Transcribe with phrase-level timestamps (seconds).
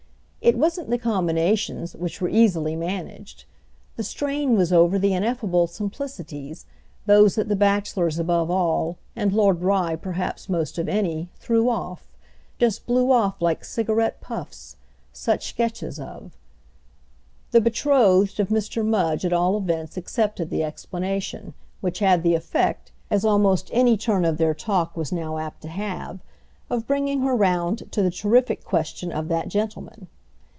[0.43, 3.45] It wasn't the combinations, which were easily managed:
[3.95, 6.65] the strain was over the ineffable simplicities,
[7.05, 12.87] those that the bachelors above all, and Lord Rye perhaps most of any, threw off—just
[12.87, 16.35] blew off like cigarette puffs—such sketches of.
[17.51, 18.83] The betrothed of Mr.
[18.83, 24.25] Mudge at all events accepted the explanation, which had the effect, as almost any turn
[24.25, 26.19] of their talk was now apt to have,
[26.67, 30.07] of bringing her round to the terrific question of that gentleman.